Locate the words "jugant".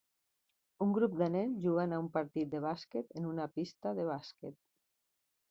1.65-1.93